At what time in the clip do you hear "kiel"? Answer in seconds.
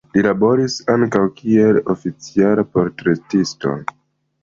1.41-1.81